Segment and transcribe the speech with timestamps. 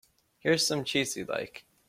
[0.39, 1.63] Here's some cheese you like.